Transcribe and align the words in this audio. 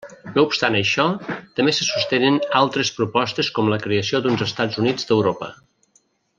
No 0.35 0.43
obstant 0.47 0.77
això, 0.77 1.03
també 1.59 1.73
se 1.79 1.85
sostenen 1.89 2.39
altres 2.61 2.93
propostes 3.01 3.53
com 3.59 3.71
la 3.75 3.81
creació 3.87 4.25
d'uns 4.25 4.45
Estats 4.51 4.81
Units 4.85 5.11
d'Europa. 5.11 5.53